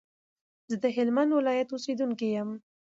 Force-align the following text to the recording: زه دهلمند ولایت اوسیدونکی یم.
زه 0.69 0.75
دهلمند 0.85 1.31
ولایت 1.39 1.69
اوسیدونکی 1.71 2.27
یم. 2.39 2.49